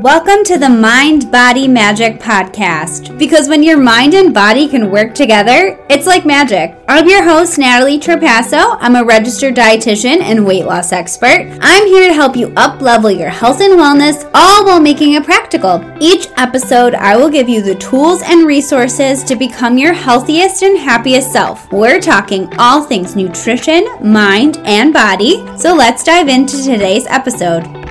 Welcome 0.00 0.42
to 0.44 0.56
the 0.56 0.70
Mind 0.70 1.30
Body 1.30 1.68
Magic 1.68 2.18
Podcast. 2.18 3.18
Because 3.18 3.46
when 3.46 3.62
your 3.62 3.76
mind 3.76 4.14
and 4.14 4.32
body 4.32 4.66
can 4.66 4.90
work 4.90 5.14
together, 5.14 5.78
it's 5.90 6.06
like 6.06 6.24
magic. 6.24 6.74
I'm 6.88 7.06
your 7.06 7.22
host, 7.22 7.58
Natalie 7.58 8.00
Trapasso. 8.00 8.78
I'm 8.80 8.96
a 8.96 9.04
registered 9.04 9.54
dietitian 9.54 10.22
and 10.22 10.46
weight 10.46 10.64
loss 10.64 10.92
expert. 10.92 11.58
I'm 11.60 11.86
here 11.86 12.08
to 12.08 12.14
help 12.14 12.36
you 12.36 12.54
up 12.56 12.80
level 12.80 13.10
your 13.10 13.28
health 13.28 13.60
and 13.60 13.78
wellness, 13.78 14.28
all 14.32 14.64
while 14.64 14.80
making 14.80 15.12
it 15.12 15.24
practical. 15.24 15.84
Each 16.00 16.26
episode, 16.38 16.94
I 16.94 17.14
will 17.18 17.28
give 17.28 17.50
you 17.50 17.60
the 17.60 17.74
tools 17.74 18.22
and 18.22 18.46
resources 18.46 19.22
to 19.24 19.36
become 19.36 19.76
your 19.76 19.92
healthiest 19.92 20.62
and 20.62 20.78
happiest 20.78 21.30
self. 21.30 21.70
We're 21.70 22.00
talking 22.00 22.50
all 22.58 22.82
things 22.82 23.14
nutrition, 23.14 23.86
mind, 24.02 24.56
and 24.64 24.94
body. 24.94 25.46
So 25.58 25.74
let's 25.74 26.02
dive 26.02 26.28
into 26.28 26.56
today's 26.56 27.06
episode. 27.08 27.81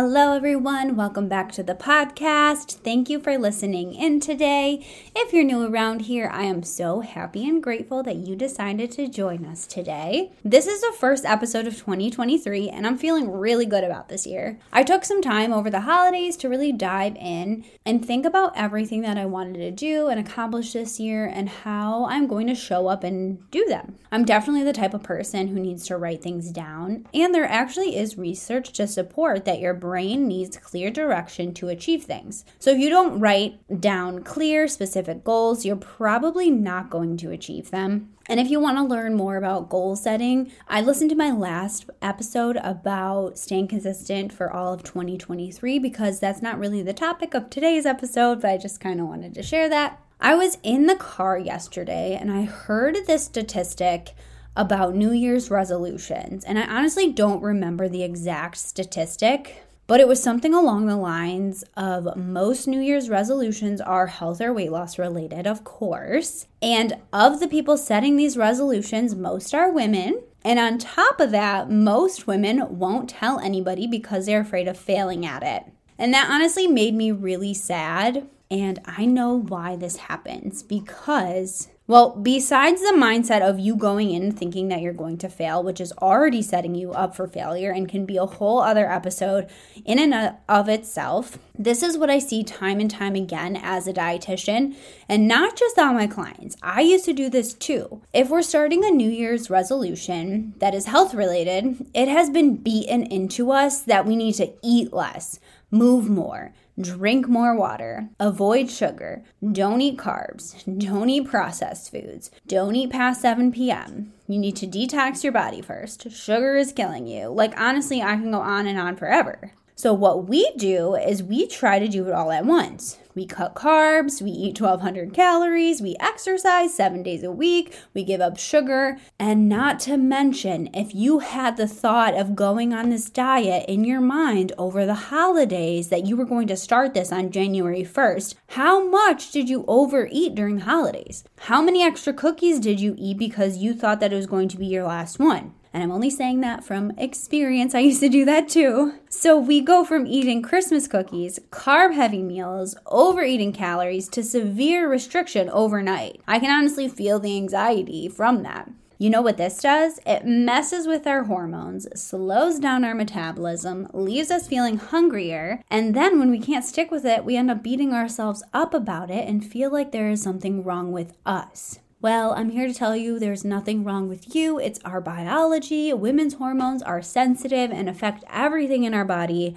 Hello, 0.00 0.32
everyone. 0.32 0.94
Welcome 0.94 1.26
back 1.26 1.50
to 1.50 1.64
the 1.64 1.74
podcast. 1.74 2.74
Thank 2.84 3.10
you 3.10 3.18
for 3.18 3.36
listening 3.36 3.94
in 3.94 4.20
today. 4.20 4.86
If 5.16 5.32
you're 5.32 5.42
new 5.42 5.66
around 5.66 6.02
here, 6.02 6.30
I 6.32 6.44
am 6.44 6.62
so 6.62 7.00
happy 7.00 7.48
and 7.48 7.60
grateful 7.60 8.04
that 8.04 8.14
you 8.14 8.36
decided 8.36 8.92
to 8.92 9.08
join 9.08 9.44
us 9.44 9.66
today. 9.66 10.30
This 10.44 10.68
is 10.68 10.82
the 10.82 10.94
first 10.96 11.24
episode 11.24 11.66
of 11.66 11.76
2023, 11.76 12.68
and 12.68 12.86
I'm 12.86 12.96
feeling 12.96 13.28
really 13.28 13.66
good 13.66 13.82
about 13.82 14.08
this 14.08 14.24
year. 14.24 14.60
I 14.72 14.84
took 14.84 15.04
some 15.04 15.20
time 15.20 15.52
over 15.52 15.68
the 15.68 15.80
holidays 15.80 16.36
to 16.36 16.48
really 16.48 16.70
dive 16.70 17.16
in 17.16 17.64
and 17.84 18.04
think 18.04 18.24
about 18.24 18.56
everything 18.56 19.00
that 19.00 19.18
I 19.18 19.26
wanted 19.26 19.54
to 19.54 19.72
do 19.72 20.06
and 20.06 20.20
accomplish 20.20 20.74
this 20.74 21.00
year 21.00 21.26
and 21.26 21.48
how 21.48 22.04
I'm 22.04 22.28
going 22.28 22.46
to 22.46 22.54
show 22.54 22.86
up 22.86 23.02
and 23.02 23.50
do 23.50 23.66
them. 23.66 23.96
I'm 24.12 24.24
definitely 24.24 24.62
the 24.62 24.72
type 24.72 24.94
of 24.94 25.02
person 25.02 25.48
who 25.48 25.58
needs 25.58 25.88
to 25.88 25.96
write 25.96 26.22
things 26.22 26.52
down, 26.52 27.08
and 27.12 27.34
there 27.34 27.44
actually 27.44 27.96
is 27.96 28.16
research 28.16 28.72
to 28.74 28.86
support 28.86 29.44
that 29.44 29.58
your 29.58 29.74
brain 29.74 29.87
needs 29.96 30.56
clear 30.56 30.90
direction 30.90 31.54
to 31.54 31.68
achieve 31.68 32.04
things. 32.04 32.44
So 32.58 32.70
if 32.70 32.78
you 32.78 32.88
don't 32.88 33.20
write 33.20 33.80
down 33.80 34.22
clear, 34.22 34.68
specific 34.68 35.24
goals, 35.24 35.64
you're 35.64 35.76
probably 35.76 36.50
not 36.50 36.90
going 36.90 37.16
to 37.18 37.30
achieve 37.30 37.70
them. 37.70 38.10
And 38.26 38.38
if 38.38 38.50
you 38.50 38.60
want 38.60 38.76
to 38.76 38.82
learn 38.82 39.14
more 39.14 39.36
about 39.36 39.70
goal 39.70 39.96
setting, 39.96 40.52
I 40.68 40.82
listened 40.82 41.10
to 41.10 41.16
my 41.16 41.30
last 41.30 41.88
episode 42.02 42.58
about 42.62 43.38
staying 43.38 43.68
consistent 43.68 44.32
for 44.32 44.52
all 44.52 44.74
of 44.74 44.82
2023 44.82 45.78
because 45.78 46.20
that's 46.20 46.42
not 46.42 46.58
really 46.58 46.82
the 46.82 46.92
topic 46.92 47.32
of 47.32 47.48
today's 47.48 47.86
episode, 47.86 48.42
but 48.42 48.50
I 48.50 48.58
just 48.58 48.80
kind 48.80 49.00
of 49.00 49.06
wanted 49.06 49.34
to 49.34 49.42
share 49.42 49.68
that. 49.70 50.00
I 50.20 50.34
was 50.34 50.58
in 50.62 50.86
the 50.86 50.96
car 50.96 51.38
yesterday 51.38 52.18
and 52.20 52.30
I 52.30 52.42
heard 52.42 52.96
this 53.06 53.24
statistic 53.24 54.14
about 54.58 54.94
New 54.94 55.12
Year's 55.12 55.50
resolutions. 55.50 56.44
And 56.44 56.58
I 56.58 56.66
honestly 56.66 57.12
don't 57.12 57.40
remember 57.40 57.88
the 57.88 58.02
exact 58.02 58.56
statistic, 58.56 59.64
but 59.88 60.00
it 60.00 60.06
was 60.06 60.22
something 60.22 60.52
along 60.54 60.86
the 60.86 60.96
lines 60.96 61.64
of 61.74 62.14
most 62.14 62.68
New 62.68 62.80
Year's 62.80 63.08
resolutions 63.08 63.80
are 63.80 64.06
health 64.06 64.40
or 64.40 64.52
weight 64.52 64.70
loss 64.70 64.98
related, 64.98 65.46
of 65.46 65.64
course. 65.64 66.46
And 66.60 66.98
of 67.10 67.40
the 67.40 67.48
people 67.48 67.78
setting 67.78 68.16
these 68.16 68.36
resolutions, 68.36 69.14
most 69.14 69.54
are 69.54 69.72
women. 69.72 70.22
And 70.44 70.58
on 70.58 70.76
top 70.76 71.20
of 71.20 71.30
that, 71.30 71.70
most 71.70 72.26
women 72.26 72.78
won't 72.78 73.08
tell 73.08 73.40
anybody 73.40 73.86
because 73.86 74.26
they're 74.26 74.42
afraid 74.42 74.68
of 74.68 74.76
failing 74.76 75.24
at 75.24 75.42
it. 75.42 75.64
And 75.98 76.12
that 76.12 76.30
honestly 76.30 76.66
made 76.66 76.94
me 76.94 77.10
really 77.10 77.54
sad. 77.54 78.28
And 78.50 78.80
I 78.84 79.04
know 79.04 79.34
why 79.34 79.76
this 79.76 79.96
happens 79.96 80.62
because 80.62 81.68
well, 81.88 82.10
besides 82.10 82.82
the 82.82 82.98
mindset 82.98 83.40
of 83.40 83.58
you 83.58 83.74
going 83.74 84.10
in 84.10 84.30
thinking 84.30 84.68
that 84.68 84.82
you're 84.82 84.92
going 84.92 85.16
to 85.18 85.28
fail, 85.30 85.62
which 85.62 85.80
is 85.80 85.90
already 86.02 86.42
setting 86.42 86.74
you 86.74 86.92
up 86.92 87.16
for 87.16 87.26
failure 87.26 87.70
and 87.70 87.88
can 87.88 88.04
be 88.04 88.18
a 88.18 88.26
whole 88.26 88.60
other 88.60 88.92
episode 88.92 89.48
in 89.86 89.98
and 89.98 90.36
of 90.50 90.68
itself, 90.68 91.38
this 91.58 91.82
is 91.82 91.96
what 91.96 92.10
I 92.10 92.18
see 92.18 92.44
time 92.44 92.78
and 92.78 92.90
time 92.90 93.14
again 93.14 93.56
as 93.56 93.88
a 93.88 93.94
dietitian, 93.94 94.76
and 95.08 95.26
not 95.26 95.56
just 95.56 95.78
on 95.78 95.94
my 95.94 96.06
clients. 96.06 96.58
I 96.62 96.82
used 96.82 97.06
to 97.06 97.14
do 97.14 97.30
this 97.30 97.54
too. 97.54 98.02
If 98.12 98.28
we're 98.28 98.42
starting 98.42 98.84
a 98.84 98.90
New 98.90 99.10
Year's 99.10 99.48
resolution 99.48 100.52
that 100.58 100.74
is 100.74 100.84
health 100.84 101.14
related, 101.14 101.86
it 101.94 102.08
has 102.08 102.28
been 102.28 102.56
beaten 102.56 103.04
into 103.04 103.50
us 103.50 103.80
that 103.80 104.04
we 104.04 104.14
need 104.14 104.34
to 104.34 104.52
eat 104.62 104.92
less, 104.92 105.40
move 105.70 106.08
more, 106.08 106.52
drink 106.80 107.28
more 107.28 107.56
water, 107.56 108.08
avoid 108.18 108.70
sugar, 108.70 109.22
don't 109.52 109.80
eat 109.80 109.96
carbs, 109.98 110.54
don't 110.78 111.10
eat 111.10 111.28
processed 111.28 111.90
foods, 111.90 112.30
don't 112.46 112.76
eat 112.76 112.90
past 112.90 113.20
7 113.20 113.52
p.m. 113.52 114.12
You 114.26 114.38
need 114.38 114.56
to 114.56 114.66
detox 114.66 115.22
your 115.22 115.32
body 115.32 115.62
first. 115.62 116.10
Sugar 116.10 116.56
is 116.56 116.72
killing 116.72 117.06
you. 117.06 117.28
Like, 117.28 117.58
honestly, 117.58 118.02
I 118.02 118.16
can 118.16 118.30
go 118.30 118.40
on 118.40 118.66
and 118.66 118.78
on 118.78 118.96
forever. 118.96 119.52
So, 119.78 119.94
what 119.94 120.26
we 120.26 120.50
do 120.56 120.96
is 120.96 121.22
we 121.22 121.46
try 121.46 121.78
to 121.78 121.86
do 121.86 122.08
it 122.08 122.12
all 122.12 122.32
at 122.32 122.44
once. 122.44 122.98
We 123.14 123.26
cut 123.26 123.54
carbs, 123.54 124.20
we 124.20 124.32
eat 124.32 124.60
1200 124.60 125.14
calories, 125.14 125.80
we 125.80 125.94
exercise 126.00 126.74
seven 126.74 127.04
days 127.04 127.22
a 127.22 127.30
week, 127.30 127.78
we 127.94 128.02
give 128.02 128.20
up 128.20 128.40
sugar. 128.40 128.98
And 129.20 129.48
not 129.48 129.78
to 129.80 129.96
mention, 129.96 130.68
if 130.74 130.96
you 130.96 131.20
had 131.20 131.56
the 131.56 131.68
thought 131.68 132.14
of 132.14 132.34
going 132.34 132.74
on 132.74 132.90
this 132.90 133.08
diet 133.08 133.66
in 133.68 133.84
your 133.84 134.00
mind 134.00 134.50
over 134.58 134.84
the 134.84 134.94
holidays 135.14 135.90
that 135.90 136.04
you 136.04 136.16
were 136.16 136.24
going 136.24 136.48
to 136.48 136.56
start 136.56 136.92
this 136.92 137.12
on 137.12 137.30
January 137.30 137.84
1st, 137.84 138.34
how 138.48 138.84
much 138.84 139.30
did 139.30 139.48
you 139.48 139.64
overeat 139.68 140.34
during 140.34 140.56
the 140.56 140.64
holidays? 140.64 141.22
How 141.42 141.62
many 141.62 141.84
extra 141.84 142.12
cookies 142.12 142.58
did 142.58 142.80
you 142.80 142.96
eat 142.98 143.16
because 143.16 143.58
you 143.58 143.74
thought 143.74 144.00
that 144.00 144.12
it 144.12 144.16
was 144.16 144.26
going 144.26 144.48
to 144.48 144.58
be 144.58 144.66
your 144.66 144.88
last 144.88 145.20
one? 145.20 145.54
And 145.72 145.82
I'm 145.82 145.92
only 145.92 146.10
saying 146.10 146.40
that 146.40 146.64
from 146.64 146.92
experience. 146.98 147.74
I 147.74 147.80
used 147.80 148.00
to 148.00 148.08
do 148.08 148.24
that 148.24 148.48
too. 148.48 148.94
So 149.08 149.38
we 149.38 149.60
go 149.60 149.84
from 149.84 150.06
eating 150.06 150.42
Christmas 150.42 150.88
cookies, 150.88 151.38
carb 151.50 151.94
heavy 151.94 152.22
meals, 152.22 152.76
overeating 152.86 153.52
calories 153.52 154.08
to 154.10 154.22
severe 154.22 154.88
restriction 154.88 155.50
overnight. 155.50 156.20
I 156.26 156.38
can 156.38 156.50
honestly 156.50 156.88
feel 156.88 157.18
the 157.18 157.36
anxiety 157.36 158.08
from 158.08 158.42
that. 158.44 158.70
You 159.00 159.10
know 159.10 159.22
what 159.22 159.36
this 159.36 159.60
does? 159.60 160.00
It 160.04 160.26
messes 160.26 160.88
with 160.88 161.06
our 161.06 161.22
hormones, 161.22 161.86
slows 161.94 162.58
down 162.58 162.84
our 162.84 162.96
metabolism, 162.96 163.86
leaves 163.92 164.32
us 164.32 164.48
feeling 164.48 164.76
hungrier, 164.76 165.62
and 165.70 165.94
then 165.94 166.18
when 166.18 166.32
we 166.32 166.40
can't 166.40 166.64
stick 166.64 166.90
with 166.90 167.04
it, 167.04 167.24
we 167.24 167.36
end 167.36 167.48
up 167.48 167.62
beating 167.62 167.94
ourselves 167.94 168.42
up 168.52 168.74
about 168.74 169.08
it 169.08 169.28
and 169.28 169.46
feel 169.46 169.70
like 169.70 169.92
there 169.92 170.10
is 170.10 170.20
something 170.20 170.64
wrong 170.64 170.90
with 170.90 171.12
us. 171.24 171.78
Well, 172.00 172.32
I'm 172.32 172.50
here 172.50 172.68
to 172.68 172.74
tell 172.74 172.94
you 172.94 173.18
there's 173.18 173.44
nothing 173.44 173.82
wrong 173.82 174.08
with 174.08 174.32
you. 174.32 174.60
It's 174.60 174.78
our 174.84 175.00
biology. 175.00 175.92
Women's 175.92 176.34
hormones 176.34 176.80
are 176.80 177.02
sensitive 177.02 177.72
and 177.72 177.88
affect 177.88 178.22
everything 178.30 178.84
in 178.84 178.94
our 178.94 179.04
body. 179.04 179.56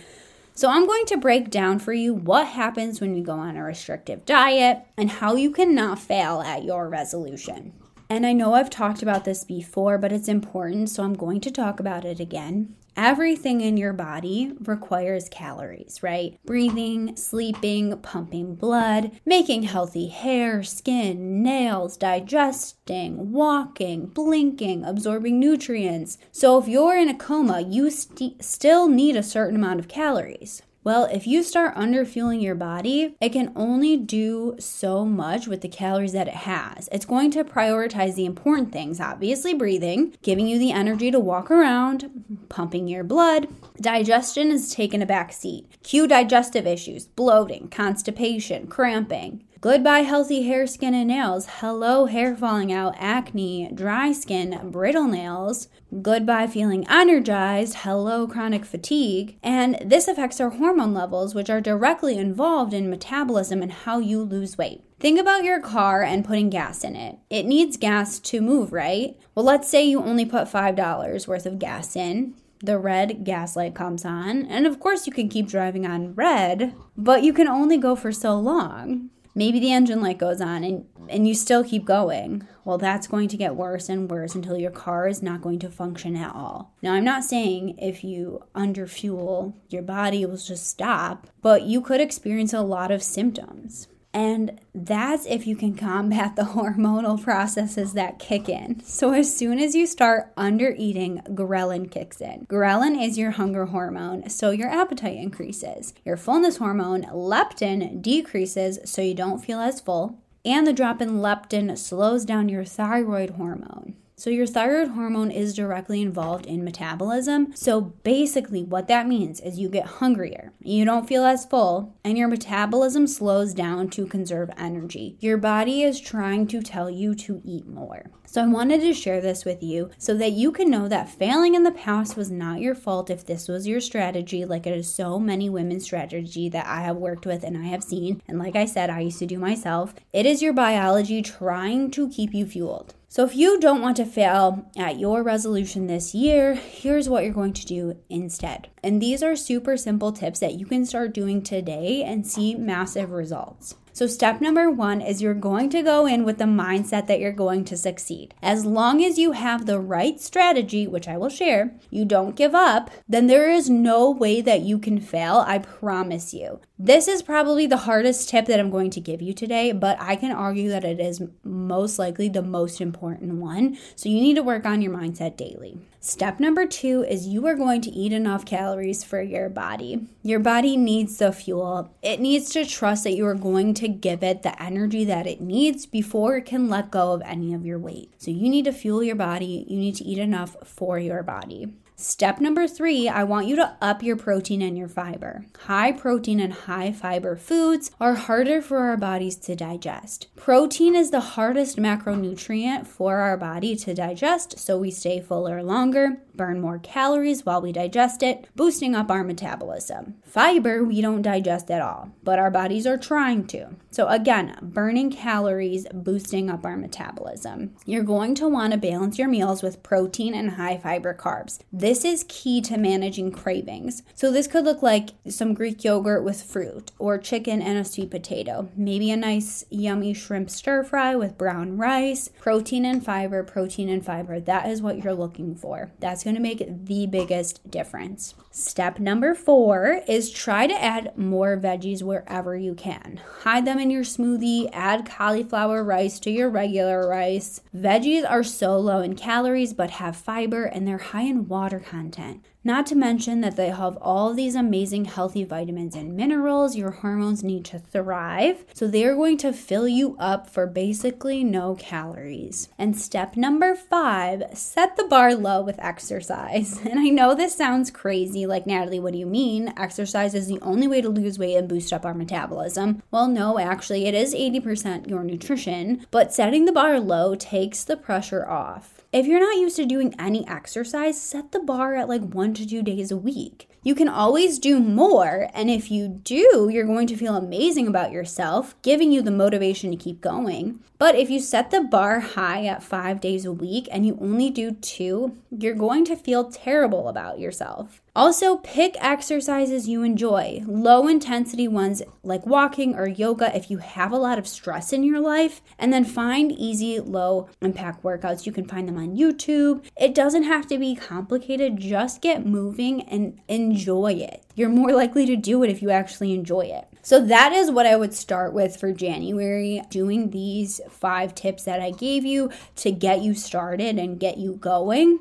So, 0.56 0.68
I'm 0.68 0.88
going 0.88 1.06
to 1.06 1.18
break 1.18 1.52
down 1.52 1.78
for 1.78 1.94
you 1.94 2.16
what 2.16 2.48
happens 2.48 3.00
when 3.00 3.16
you 3.16 3.24
go 3.24 3.34
on 3.34 3.58
a 3.58 3.64
restrictive 3.64 4.26
diet 4.26 4.80
and 4.98 5.12
how 5.12 5.36
you 5.36 5.52
cannot 5.52 6.00
fail 6.00 6.42
at 6.42 6.64
your 6.64 6.90
resolution. 6.90 7.74
And 8.12 8.26
I 8.26 8.34
know 8.34 8.56
I've 8.56 8.70
talked 8.70 9.02
about 9.02 9.24
this 9.24 9.46
before, 9.46 9.98
but 9.98 10.12
it's 10.12 10.28
important, 10.28 10.90
so 10.90 11.02
I'm 11.02 11.14
going 11.14 11.40
to 11.40 11.50
talk 11.50 11.80
about 11.80 12.04
it 12.04 12.20
again. 12.20 12.76
Everything 12.98 13.62
in 13.62 13.78
your 13.78 13.94
body 13.94 14.52
requires 14.60 15.30
calories, 15.30 16.04
right? 16.04 16.38
Breathing, 16.46 17.16
sleeping, 17.16 17.98
pumping 18.00 18.56
blood, 18.56 19.12
making 19.26 19.64
healthy 19.64 20.10
hair, 20.10 20.62
skin, 20.62 21.42
nails, 21.42 21.96
digesting, 21.96 23.32
walking, 23.32 24.08
blinking, 24.08 24.84
absorbing 24.84 25.40
nutrients. 25.40 26.18
So 26.34 26.58
if 26.58 26.68
you're 26.68 26.98
in 26.98 27.08
a 27.08 27.18
coma, 27.18 27.62
you 27.62 27.90
st- 27.90 28.44
still 28.44 28.90
need 28.90 29.16
a 29.16 29.24
certain 29.24 29.56
amount 29.56 29.80
of 29.80 29.88
calories. 29.88 30.62
Well, 30.84 31.06
if 31.06 31.28
you 31.28 31.44
start 31.44 31.76
underfueling 31.76 32.42
your 32.42 32.56
body, 32.56 33.16
it 33.22 33.30
can 33.30 33.52
only 33.56 33.98
do 33.98 34.56
so 34.58 35.06
much 35.06 35.46
with 35.46 35.62
the 35.62 35.68
calories 35.68 36.14
that 36.14 36.28
it 36.28 36.34
has. 36.34 36.90
It's 36.92 37.06
going 37.06 37.30
to 37.32 37.44
prioritize 37.44 38.16
the 38.16 38.26
important 38.26 38.72
things, 38.72 39.00
obviously, 39.00 39.54
breathing, 39.54 40.16
giving 40.24 40.48
you 40.48 40.58
the 40.58 40.72
energy 40.72 41.12
to 41.12 41.20
walk 41.20 41.52
around, 41.52 42.48
pumping 42.50 42.88
your 42.88 43.04
blood. 43.04 43.48
Digestion 43.80 44.50
is 44.50 44.74
taking 44.74 45.04
a 45.04 45.06
back 45.06 45.34
seat. 45.34 45.70
Cue 45.84 46.08
digestive 46.08 46.66
issues, 46.66 47.06
bloating, 47.06 47.68
constipation, 47.68 48.66
cramping. 48.66 49.44
Goodbye, 49.62 50.00
healthy 50.00 50.42
hair, 50.42 50.66
skin, 50.66 50.96
and 50.96 51.10
nails. 51.10 51.46
Hello, 51.60 52.08
hair 52.08 52.36
falling 52.36 52.74
out, 52.74 52.96
acne, 52.98 53.70
dry 53.72 54.12
skin, 54.12 54.60
brittle 54.72 55.06
nails. 55.06 55.68
Goodbye, 56.02 56.48
feeling 56.48 56.84
energized. 56.90 57.76
Hello, 57.82 58.26
chronic 58.26 58.66
fatigue. 58.66 59.38
And 59.44 59.78
this 59.86 60.08
affects 60.08 60.42
our 60.42 60.50
hormone 60.50 60.96
levels, 60.96 61.36
which 61.36 61.48
are 61.48 61.62
directly 61.62 62.18
involved 62.18 62.74
in 62.74 62.90
metabolism 62.90 63.62
and 63.62 63.72
how 63.72 64.00
you 64.00 64.24
lose 64.24 64.58
weight. 64.58 64.82
Think 65.00 65.20
about 65.20 65.44
your 65.44 65.60
car 65.60 66.02
and 66.02 66.26
putting 66.26 66.50
gas 66.50 66.84
in 66.84 66.96
it. 66.96 67.20
It 67.30 67.46
needs 67.46 67.78
gas 67.78 68.18
to 68.18 68.42
move, 68.42 68.74
right? 68.74 69.16
Well, 69.36 69.46
let's 69.46 69.70
say 69.70 69.84
you 69.84 70.02
only 70.02 70.26
put 70.26 70.48
$5 70.48 71.28
worth 71.28 71.46
of 71.46 71.60
gas 71.60 71.96
in 71.96 72.34
the 72.64 72.80
red 72.80 73.24
gas 73.24 73.56
light 73.56 73.76
comes 73.76 74.06
on. 74.06 74.44
And 74.46 74.66
of 74.66 74.80
course, 74.80 75.06
you 75.06 75.14
can 75.14 75.30
keep 75.30 75.48
driving 75.48 75.86
on 75.86 76.16
red, 76.16 76.74
but 76.98 77.24
you 77.24 77.32
can 77.32 77.48
only 77.48 77.78
go 77.78 77.96
for 77.96 78.12
so 78.12 78.40
long 78.40 79.12
maybe 79.34 79.60
the 79.60 79.72
engine 79.72 80.02
light 80.02 80.18
goes 80.18 80.42
on 80.42 80.64
and 80.64 80.86
and 81.10 81.28
you 81.28 81.34
still 81.34 81.64
keep 81.64 81.84
going, 81.84 82.48
well, 82.64 82.78
that's 82.78 83.08
going 83.08 83.28
to 83.28 83.38
get 83.38 83.56
worse 83.56 83.90
and 83.90 84.10
worse 84.10 84.36
until 84.36 84.58
your 84.58 84.72
car 84.72 85.08
is 85.08 85.22
not 85.22 85.42
going 85.42 85.60
to 85.60 85.70
function 85.70 86.16
at 86.16 86.34
all. 86.34 86.74
Now, 86.82 86.94
I'm 86.94 87.04
not 87.04 87.24
saying 87.24 87.78
if 87.78 88.04
you 88.04 88.44
underfuel, 88.56 89.54
your 89.70 89.82
body 89.82 90.26
will 90.26 90.38
just 90.38 90.68
stop, 90.68 91.28
but 91.42 91.64
you 91.64 91.82
could 91.82 92.00
experience 92.00 92.54
a 92.54 92.62
lot 92.62 92.92
of 92.92 93.04
symptoms. 93.04 93.88
And 94.14 94.60
that's 94.76 95.26
if 95.26 95.48
you 95.48 95.56
can 95.56 95.76
combat 95.76 96.36
the 96.36 96.42
hormonal 96.56 97.22
processes 97.22 97.94
that 97.94 98.20
kick 98.20 98.50
in. 98.50 98.82
So, 98.84 99.14
as 99.14 99.36
soon 99.36 99.60
as 99.60 99.76
you 99.76 99.86
start 99.86 100.32
under 100.36 100.76
eating, 100.78 101.22
ghrelin 101.30 101.90
kicks 101.90 102.20
in. 102.20 102.46
Ghrelin 102.50 103.02
is 103.02 103.18
your 103.18 103.32
hunger 103.32 103.68
hormone, 103.68 104.30
so 104.30 104.52
your 104.52 104.70
appetite 104.70 105.18
increases. 105.18 105.94
Your 106.04 106.18
fullness 106.18 106.58
hormone, 106.58 107.04
leptin, 107.04 108.02
decreases, 108.02 108.80
so 108.86 109.02
you 109.02 109.14
don't 109.14 109.44
feel 109.44 109.60
as 109.60 109.80
full. 109.80 110.20
And 110.44 110.66
the 110.66 110.74
drop 110.74 111.02
in 111.02 111.22
leptin 111.22 111.78
slows 111.78 112.26
down 112.26 112.50
your 112.50 112.66
thyroid 112.66 113.32
hormone. 113.32 113.96
So, 114.22 114.30
your 114.30 114.46
thyroid 114.46 114.90
hormone 114.90 115.32
is 115.32 115.56
directly 115.56 116.00
involved 116.00 116.46
in 116.46 116.64
metabolism. 116.64 117.56
So, 117.56 117.82
basically, 117.82 118.64
what 118.64 118.88
that 118.88 119.08
means 119.08 119.40
is 119.40 119.58
you 119.58 119.68
get 119.68 119.98
hungrier, 119.98 120.54
you 120.62 120.86
don't 120.86 121.08
feel 121.08 121.26
as 121.26 121.48
full, 121.48 121.96
and 122.04 122.20
your 122.20 122.28
metabolism 122.28 123.08
slows 123.08 123.56
down 123.56 123.90
to 123.90 124.06
conserve 124.06 124.52
energy. 124.56 125.18
Your 125.22 125.38
body 125.38 125.82
is 125.82 126.00
trying 126.00 126.46
to 126.50 126.62
tell 126.62 126.88
you 126.88 127.16
to 127.16 127.42
eat 127.44 127.66
more. 127.66 128.12
So, 128.28 128.44
I 128.44 128.48
wanted 128.48 128.82
to 128.82 128.94
share 128.94 129.22
this 129.22 129.44
with 129.44 129.64
you 129.64 129.90
so 129.98 130.14
that 130.14 130.34
you 130.34 130.52
can 130.52 130.70
know 130.70 130.88
that 130.88 131.10
failing 131.10 131.56
in 131.56 131.64
the 131.64 131.72
past 131.72 132.16
was 132.16 132.30
not 132.30 132.62
your 132.62 132.76
fault 132.76 133.10
if 133.10 133.26
this 133.26 133.48
was 133.48 133.66
your 133.66 133.82
strategy, 133.82 134.46
like 134.46 134.68
it 134.68 134.78
is 134.78 134.94
so 134.94 135.18
many 135.18 135.50
women's 135.50 135.86
strategy 135.86 136.48
that 136.50 136.68
I 136.68 136.82
have 136.82 136.98
worked 136.98 137.26
with 137.26 137.44
and 137.44 137.58
I 137.58 137.66
have 137.70 137.84
seen. 137.84 138.22
And 138.28 138.38
like 138.38 138.56
I 138.56 138.66
said, 138.66 138.92
I 138.92 139.00
used 139.00 139.18
to 139.18 139.26
do 139.26 139.40
myself. 139.40 139.96
It 140.14 140.28
is 140.28 140.44
your 140.44 140.54
biology 140.54 141.24
trying 141.24 141.90
to 141.90 142.08
keep 142.08 142.36
you 142.36 142.46
fueled. 142.46 142.94
So, 143.12 143.26
if 143.26 143.36
you 143.36 143.60
don't 143.60 143.82
want 143.82 143.98
to 143.98 144.06
fail 144.06 144.72
at 144.78 144.98
your 144.98 145.22
resolution 145.22 145.88
this 145.88 146.16
year, 146.16 146.56
here's 146.56 147.10
what 147.10 147.26
you're 147.26 147.34
going 147.34 147.52
to 147.52 147.66
do 147.66 147.98
instead. 148.10 148.70
And 148.82 149.02
these 149.02 149.22
are 149.22 149.36
super 149.36 149.76
simple 149.76 150.14
tips 150.14 150.40
that 150.40 150.54
you 150.54 150.66
can 150.66 150.86
start 150.86 151.14
doing 151.14 151.42
today 151.42 152.04
and 152.04 152.26
see 152.26 152.56
massive 152.56 153.12
results. 153.12 153.76
So, 153.94 154.08
step 154.08 154.40
number 154.40 154.70
one 154.70 155.02
is 155.02 155.22
you're 155.22 155.34
going 155.34 155.70
to 155.72 155.82
go 155.82 156.06
in 156.06 156.24
with 156.24 156.38
the 156.38 156.46
mindset 156.46 157.08
that 157.08 157.20
you're 157.20 157.32
going 157.32 157.66
to 157.66 157.78
succeed. 157.78 158.34
As 158.42 158.66
long 158.66 159.04
as 159.04 159.18
you 159.18 159.34
have 159.34 159.66
the 159.66 159.80
right 159.80 160.20
strategy, 160.20 160.88
which 160.88 161.08
I 161.08 161.18
will 161.18 161.30
share, 161.30 161.76
you 161.90 162.06
don't 162.06 162.36
give 162.36 162.56
up, 162.56 162.90
then 163.08 163.28
there 163.28 163.50
is 163.50 163.70
no 163.70 164.10
way 164.10 164.42
that 164.42 164.62
you 164.62 164.80
can 164.80 165.00
fail. 165.02 165.44
I 165.46 165.60
promise 165.60 166.34
you. 166.34 166.62
This 166.80 167.08
is 167.08 167.22
probably 167.22 167.68
the 167.68 167.78
hardest 167.78 168.30
tip 168.30 168.46
that 168.46 168.60
I'm 168.60 168.72
going 168.72 168.92
to 168.92 169.02
give 169.02 169.22
you 169.22 169.34
today, 169.34 169.72
but 169.72 169.98
I 170.00 170.16
can 170.16 170.32
argue 170.32 170.70
that 170.70 170.86
it 170.86 171.00
is 171.00 171.22
most 171.44 172.00
likely 172.00 172.30
the 172.30 172.42
most 172.42 172.82
important 172.82 173.36
one. 173.36 173.78
So, 173.96 174.10
you 174.10 174.22
need 174.22 174.36
to 174.36 174.44
work 174.44 174.66
on 174.66 174.82
your 174.82 174.94
mindset 174.94 175.38
daily. 175.38 175.80
Step 176.04 176.40
number 176.40 176.66
two 176.66 177.06
is 177.08 177.28
you 177.28 177.46
are 177.46 177.54
going 177.54 177.80
to 177.80 177.92
eat 177.92 178.12
enough 178.12 178.44
calories 178.44 179.04
for 179.04 179.22
your 179.22 179.50
body. 179.50 180.08
Your 180.24 180.40
body 180.40 180.76
needs 180.76 181.18
the 181.18 181.32
fuel. 181.32 181.94
It 182.02 182.20
needs 182.20 182.50
to 182.50 182.66
trust 182.66 183.04
that 183.04 183.14
you 183.14 183.24
are 183.28 183.36
going 183.36 183.76
to 183.76 183.88
give 183.88 184.24
it 184.24 184.42
the 184.42 184.60
energy 184.60 185.06
that 185.06 185.28
it 185.28 185.42
needs 185.42 185.86
before 185.86 186.38
it 186.38 186.48
can 186.48 186.70
let 186.70 186.90
go 186.90 187.12
of 187.12 187.22
any 187.24 187.54
of 187.54 187.68
your 187.68 187.78
weight. 187.78 188.14
So 188.18 188.32
you 188.32 188.50
need 188.50 188.66
to 188.66 188.72
fuel 188.72 189.04
your 189.04 189.16
body. 189.16 189.64
You 189.70 189.78
need 189.78 189.94
to 189.98 190.04
eat 190.04 190.18
enough 190.18 190.58
for 190.64 190.98
your 190.98 191.22
body. 191.22 191.72
Step 192.02 192.42
number 192.42 192.68
three, 192.68 193.08
I 193.08 193.24
want 193.24 193.46
you 193.46 193.56
to 193.58 193.78
up 193.80 194.02
your 194.02 194.16
protein 194.16 194.64
and 194.64 194.76
your 194.76 194.88
fiber. 194.88 195.46
High 195.66 195.92
protein 195.92 196.40
and 196.40 196.52
high 196.52 196.92
fiber 196.92 197.36
foods 197.36 197.92
are 198.00 198.16
harder 198.16 198.60
for 198.60 198.80
our 198.80 198.98
bodies 198.98 199.36
to 199.36 199.56
digest. 199.56 200.26
Protein 200.36 200.96
is 200.96 201.12
the 201.12 201.20
hardest 201.20 201.78
macronutrient 201.78 202.88
for 202.88 203.18
our 203.18 203.38
body 203.38 203.76
to 203.76 203.94
digest, 203.94 204.58
so 204.58 204.80
we 204.80 204.90
stay 204.90 205.22
fuller 205.22 205.62
longer, 205.62 206.18
burn 206.34 206.60
more 206.60 206.80
calories 206.80 207.46
while 207.46 207.62
we 207.62 207.72
digest 207.72 208.24
it, 208.24 208.48
boosting 208.56 208.96
up 208.96 209.12
our 209.12 209.24
metabolism. 209.24 210.16
Fiber, 210.24 210.84
we 210.84 211.02
don't 211.02 211.22
digest 211.22 211.70
at 211.70 211.84
all, 211.84 212.12
but 212.24 212.40
our 212.40 212.50
bodies 212.50 212.88
are 212.88 212.98
trying 212.98 213.46
to. 213.46 213.76
So, 213.92 214.08
again, 214.08 214.58
burning 214.62 215.12
calories, 215.12 215.86
boosting 215.94 216.50
up 216.50 216.66
our 216.66 216.78
metabolism. 216.78 217.76
You're 217.86 218.04
going 218.04 218.34
to 218.36 218.48
want 218.48 218.72
to 218.72 218.80
balance 218.80 219.20
your 219.20 219.28
meals 219.28 219.62
with 219.62 219.84
protein 219.84 220.34
and 220.34 220.52
high 220.52 220.78
fiber 220.78 221.14
carbs. 221.14 221.60
This 221.72 221.91
is 222.00 222.26
key 222.28 222.62
to 222.62 222.78
managing 222.78 223.32
cravings. 223.32 224.04
So, 224.16 224.32
this 224.32 224.48
could 224.48 224.64
look 224.64 224.82
like 224.82 225.10
some 225.28 225.54
Greek 225.54 225.84
yogurt 225.84 226.24
with 226.24 226.42
fruit, 226.42 226.92
or 226.98 227.18
chicken 227.18 227.62
and 227.62 227.78
a 227.78 227.84
sweet 227.84 228.10
potato, 228.10 228.70
maybe 228.76 229.12
a 229.12 229.18
nice, 229.18 229.66
yummy 229.70 230.14
shrimp 230.14 230.50
stir 230.50 230.84
fry 230.84 231.16
with 231.16 231.38
brown 231.38 231.78
rice, 231.78 232.30
protein 232.40 232.86
and 232.86 233.04
fiber, 233.04 233.44
protein 233.44 233.90
and 233.90 234.06
fiber. 234.06 234.40
That 234.40 234.70
is 234.70 234.82
what 234.82 235.04
you're 235.04 235.14
looking 235.14 235.56
for. 235.56 235.92
That's 236.00 236.24
going 236.24 236.36
to 236.36 236.42
make 236.42 236.64
the 236.86 237.08
biggest 237.08 237.70
difference. 237.70 238.34
Step 238.54 239.00
number 239.00 239.34
four 239.34 240.02
is 240.08 240.30
try 240.30 240.68
to 240.68 240.84
add 240.84 241.18
more 241.18 241.58
veggies 241.58 242.04
wherever 242.04 242.56
you 242.56 242.74
can. 242.74 243.20
Hide 243.42 243.66
them 243.66 243.80
in 243.80 243.90
your 243.90 244.04
smoothie, 244.04 244.70
add 244.74 245.06
cauliflower 245.06 245.84
rice 245.84 246.20
to 246.20 246.32
your 246.32 246.50
regular 246.50 247.08
rice. 247.08 247.62
Veggies 247.74 248.30
are 248.30 248.44
so 248.44 248.78
low 248.78 249.00
in 249.00 249.16
calories 249.16 249.74
but 249.74 249.92
have 249.92 250.18
fiber 250.18 250.66
and 250.66 250.88
they're 250.88 250.98
high 250.98 251.24
in 251.24 251.48
water 251.48 251.80
content. 251.82 252.46
Not 252.64 252.86
to 252.88 252.96
mention 252.96 253.42
that 253.42 253.56
they 253.56 253.70
have 253.70 253.98
all 253.98 254.36
these 254.36 254.54
amazing 254.54 255.06
healthy 255.06 255.44
vitamins 255.44 255.96
and 255.96 256.16
minerals 256.16 256.76
your 256.76 256.92
hormones 256.92 257.44
need 257.44 257.66
to 257.66 257.80
thrive. 257.80 258.66
So 258.74 258.88
they 258.88 259.04
are 259.06 259.16
going 259.16 259.38
to 259.40 259.52
fill 259.52 259.88
you 259.88 260.16
up 260.20 260.48
for 260.48 260.68
basically 260.68 261.44
no 261.44 261.74
calories. 261.76 262.70
And 262.78 262.96
step 262.96 263.36
number 263.36 263.74
five 263.74 264.44
set 264.54 264.96
the 264.96 265.06
bar 265.06 265.34
low 265.34 265.62
with 265.64 265.80
exercise. 265.80 266.80
And 266.92 267.00
I 267.00 267.08
know 267.10 267.34
this 267.34 267.56
sounds 267.56 267.90
crazy 267.90 268.46
like, 268.46 268.68
Natalie, 268.68 269.00
what 269.00 269.14
do 269.14 269.20
you 269.20 269.26
mean? 269.26 269.74
Exercise 269.78 270.36
is 270.36 270.48
the 270.48 270.60
only 270.62 270.88
way 270.88 271.00
to 271.00 271.08
lose 271.08 271.40
weight 271.40 271.56
and 271.56 271.70
boost 271.70 271.94
up 271.94 272.06
our 272.06 272.14
metabolism. 272.14 273.02
Well, 273.12 273.28
no, 273.28 273.58
actually, 273.58 274.06
it 274.08 274.14
is 274.14 274.36
80% 274.36 275.08
your 275.08 275.24
nutrition, 275.24 276.06
but 276.12 276.34
setting 276.34 276.66
the 276.66 276.74
bar 276.74 277.00
low 277.00 277.36
takes 277.36 277.86
the 277.86 277.96
pressure 277.96 278.48
off. 278.48 279.01
If 279.14 279.28
you're 279.28 279.42
not 279.42 279.58
used 279.58 279.76
to 279.76 279.86
doing 279.86 280.16
any 280.18 280.48
exercise, 280.48 281.20
set 281.20 281.52
the 281.52 281.60
bar 281.60 281.96
at 281.96 282.08
like 282.08 282.22
one 282.22 282.54
to 282.54 282.66
two 282.66 282.82
days 282.82 283.12
a 283.12 283.18
week. 283.18 283.68
You 283.84 283.96
can 283.96 284.08
always 284.08 284.60
do 284.60 284.80
more, 284.80 285.50
and 285.56 285.68
if 285.68 285.90
you 285.90 286.08
do, 286.08 286.70
you're 286.72 286.86
going 286.86 287.08
to 287.08 287.18
feel 287.18 287.36
amazing 287.36 287.88
about 287.88 288.12
yourself, 288.12 288.80
giving 288.84 289.12
you 289.12 289.24
the 289.24 289.32
motivation 289.32 289.90
to 289.90 289.98
keep 289.98 290.22
going. 290.22 290.82
But 291.00 291.16
if 291.16 291.32
you 291.32 291.40
set 291.40 291.72
the 291.72 291.82
bar 291.82 292.20
high 292.20 292.68
at 292.68 292.84
five 292.84 293.20
days 293.20 293.44
a 293.44 293.52
week 293.52 293.88
and 293.92 294.06
you 294.06 294.20
only 294.22 294.52
do 294.52 294.74
two, 294.74 295.36
you're 295.50 295.74
going 295.74 296.06
to 296.06 296.16
feel 296.16 296.52
terrible 296.52 297.08
about 297.08 297.40
yourself. 297.40 298.04
Also, 298.16 298.58
pick 298.58 298.96
exercises 299.00 299.88
you 299.88 300.04
enjoy, 300.04 300.62
low 300.68 301.08
intensity 301.08 301.68
ones 301.68 302.04
like 302.24 302.46
walking 302.46 302.94
or 302.94 303.08
yoga 303.08 303.56
if 303.56 303.72
you 303.72 303.78
have 303.78 304.12
a 304.12 304.18
lot 304.18 304.38
of 304.38 304.48
stress 304.48 304.94
in 304.94 305.02
your 305.02 305.20
life, 305.20 305.62
and 305.80 305.92
then 305.92 306.04
find 306.04 306.52
easy, 306.52 307.00
low 307.00 307.50
impact 307.62 308.04
workouts. 308.04 308.46
You 308.46 308.52
can 308.52 308.66
find 308.66 308.88
them 308.88 308.98
on 308.98 309.16
YouTube. 309.16 309.84
It 310.00 310.14
doesn't 310.14 310.44
have 310.44 310.68
to 310.68 310.78
be 310.78 310.94
complicated, 310.94 311.80
just 311.80 312.22
get 312.22 312.46
moving 312.46 313.02
and 313.04 313.40
enjoy 313.72 314.14
it. 314.14 314.44
You're 314.56 314.70
more 314.70 314.92
likely 314.92 315.26
to 315.28 315.36
do 315.36 315.64
it 315.64 315.70
if 315.70 315.82
you 315.82 315.90
actually 315.90 316.34
enjoy 316.34 316.62
it. 316.62 316.88
So, 317.04 317.20
that 317.26 317.52
is 317.52 317.72
what 317.72 317.88
I 317.88 317.96
would 317.96 318.14
start 318.14 318.54
with 318.54 318.78
for 318.78 318.92
January 318.92 319.82
doing 319.90 320.30
these 320.30 320.80
five 320.90 321.34
tips 321.34 321.64
that 321.64 321.82
I 321.82 321.92
gave 321.92 322.26
you 322.26 322.52
to 322.78 322.92
get 322.92 323.22
you 323.22 323.34
started 323.34 323.98
and 323.98 324.20
get 324.20 324.38
you 324.38 324.54
going. 324.54 325.20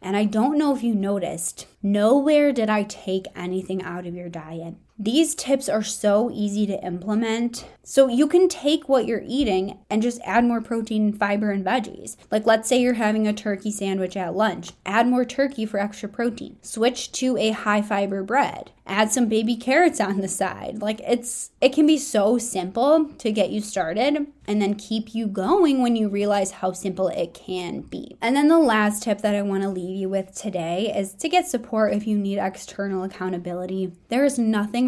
And 0.00 0.16
I 0.16 0.24
don't 0.24 0.56
know 0.56 0.74
if 0.74 0.82
you 0.82 0.94
noticed, 0.94 1.66
nowhere 1.82 2.52
did 2.52 2.70
I 2.70 2.84
take 2.84 3.26
anything 3.36 3.82
out 3.82 4.06
of 4.06 4.14
your 4.14 4.30
diet. 4.30 4.76
These 5.02 5.34
tips 5.34 5.66
are 5.70 5.82
so 5.82 6.30
easy 6.30 6.66
to 6.66 6.84
implement. 6.84 7.64
So 7.82 8.06
you 8.06 8.26
can 8.26 8.48
take 8.50 8.86
what 8.86 9.06
you're 9.06 9.24
eating 9.26 9.78
and 9.88 10.02
just 10.02 10.20
add 10.24 10.44
more 10.44 10.60
protein, 10.60 11.14
fiber, 11.14 11.50
and 11.50 11.64
veggies. 11.64 12.16
Like, 12.30 12.44
let's 12.44 12.68
say 12.68 12.82
you're 12.82 12.92
having 12.92 13.26
a 13.26 13.32
turkey 13.32 13.70
sandwich 13.70 14.14
at 14.14 14.36
lunch, 14.36 14.72
add 14.84 15.08
more 15.08 15.24
turkey 15.24 15.64
for 15.64 15.80
extra 15.80 16.06
protein. 16.06 16.58
Switch 16.60 17.10
to 17.12 17.38
a 17.38 17.52
high 17.52 17.80
fiber 17.80 18.22
bread. 18.22 18.72
Add 18.86 19.10
some 19.10 19.28
baby 19.28 19.56
carrots 19.56 20.00
on 20.00 20.20
the 20.20 20.28
side. 20.28 20.82
Like, 20.82 21.00
it's 21.00 21.50
it 21.60 21.72
can 21.72 21.86
be 21.86 21.96
so 21.96 22.36
simple 22.36 23.06
to 23.06 23.32
get 23.32 23.50
you 23.50 23.60
started 23.60 24.26
and 24.46 24.60
then 24.60 24.74
keep 24.74 25.14
you 25.14 25.28
going 25.28 25.80
when 25.80 25.94
you 25.94 26.08
realize 26.08 26.50
how 26.50 26.72
simple 26.72 27.06
it 27.08 27.32
can 27.32 27.82
be. 27.82 28.16
And 28.20 28.34
then 28.34 28.48
the 28.48 28.58
last 28.58 29.04
tip 29.04 29.20
that 29.20 29.36
I 29.36 29.42
want 29.42 29.62
to 29.62 29.68
leave 29.68 29.96
you 29.96 30.08
with 30.08 30.34
today 30.34 30.92
is 30.94 31.14
to 31.14 31.28
get 31.28 31.46
support 31.46 31.94
if 31.94 32.04
you 32.06 32.18
need 32.18 32.38
external 32.38 33.04
accountability. 33.04 33.92
There 34.08 34.24
is 34.24 34.38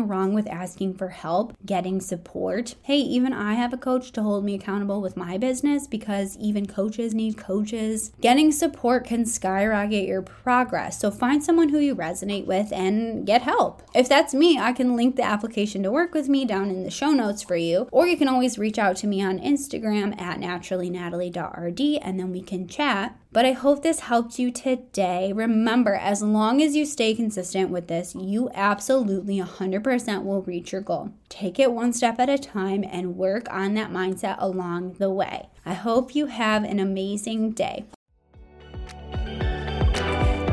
wrong 0.08 0.34
with 0.34 0.46
asking 0.48 0.94
for 0.94 1.08
help, 1.08 1.56
getting 1.64 2.00
support. 2.00 2.74
Hey, 2.82 2.98
even 2.98 3.32
I 3.32 3.54
have 3.54 3.72
a 3.72 3.76
coach 3.78 4.12
to 4.12 4.22
hold 4.22 4.44
me 4.44 4.54
accountable 4.54 5.00
with 5.00 5.16
my 5.16 5.38
business 5.38 5.86
because 5.86 6.36
even 6.38 6.66
coaches 6.66 7.14
need 7.14 7.36
coaches. 7.36 8.12
Getting 8.20 8.52
support 8.52 9.04
can 9.04 9.24
skyrocket 9.26 10.06
your 10.06 10.22
progress. 10.22 11.00
So 11.00 11.10
find 11.10 11.42
someone 11.42 11.70
who 11.70 11.78
you 11.78 11.94
resonate 11.94 12.46
with 12.46 12.72
and 12.72 13.26
get 13.26 13.42
help. 13.42 13.82
If 13.94 14.08
that's 14.08 14.34
me, 14.34 14.58
I 14.58 14.72
can 14.72 14.96
link 14.96 15.16
the 15.16 15.22
application 15.22 15.82
to 15.82 15.90
work 15.90 16.14
with 16.14 16.28
me 16.28 16.44
down 16.44 16.70
in 16.70 16.84
the 16.84 16.90
show 16.90 17.10
notes 17.10 17.42
for 17.42 17.56
you, 17.56 17.88
or 17.90 18.06
you 18.06 18.16
can 18.16 18.28
always 18.28 18.58
reach 18.58 18.78
out 18.78 18.96
to 18.96 19.06
me 19.06 19.22
on 19.22 19.38
Instagram 19.38 20.20
at 20.20 20.38
naturallynatalie.rd 20.40 21.80
and 22.02 22.18
then 22.18 22.32
we 22.32 22.42
can 22.42 22.68
chat. 22.68 23.16
But 23.32 23.46
I 23.46 23.52
hope 23.52 23.82
this 23.82 24.00
helped 24.00 24.38
you 24.38 24.50
today. 24.50 25.32
Remember, 25.32 25.94
as 25.94 26.22
long 26.22 26.60
as 26.60 26.76
you 26.76 26.84
stay 26.84 27.14
consistent 27.14 27.70
with 27.70 27.88
this, 27.88 28.14
you 28.14 28.50
absolutely 28.52 29.38
100% 29.38 30.22
will 30.22 30.42
reach 30.42 30.70
your 30.70 30.82
goal. 30.82 31.12
Take 31.30 31.58
it 31.58 31.72
one 31.72 31.94
step 31.94 32.20
at 32.20 32.28
a 32.28 32.36
time 32.36 32.84
and 32.86 33.16
work 33.16 33.50
on 33.50 33.72
that 33.74 33.90
mindset 33.90 34.36
along 34.38 34.94
the 34.94 35.08
way. 35.08 35.48
I 35.64 35.72
hope 35.72 36.14
you 36.14 36.26
have 36.26 36.62
an 36.64 36.78
amazing 36.78 37.52
day. 37.52 37.86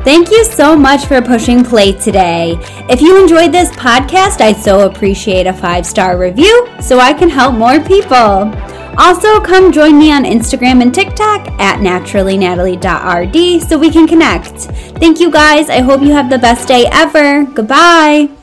Thank 0.02 0.30
you 0.30 0.46
so 0.46 0.74
much 0.74 1.04
for 1.04 1.20
pushing 1.20 1.62
play 1.62 1.92
today. 1.92 2.56
If 2.88 3.02
you 3.02 3.20
enjoyed 3.20 3.52
this 3.52 3.70
podcast, 3.72 4.40
I'd 4.40 4.56
so 4.56 4.88
appreciate 4.88 5.46
a 5.46 5.52
five 5.52 5.84
star 5.84 6.16
review 6.16 6.66
so 6.80 6.98
I 6.98 7.12
can 7.12 7.28
help 7.28 7.54
more 7.54 7.78
people. 7.80 8.69
Also, 8.98 9.40
come 9.40 9.72
join 9.72 9.98
me 9.98 10.12
on 10.12 10.24
Instagram 10.24 10.82
and 10.82 10.94
TikTok 10.94 11.48
at 11.60 11.80
naturallynatalie.rd 11.80 13.68
so 13.68 13.78
we 13.78 13.90
can 13.90 14.06
connect. 14.06 14.54
Thank 14.98 15.20
you 15.20 15.30
guys. 15.30 15.70
I 15.70 15.80
hope 15.80 16.02
you 16.02 16.12
have 16.12 16.30
the 16.30 16.38
best 16.38 16.68
day 16.68 16.86
ever. 16.90 17.44
Goodbye. 17.44 18.39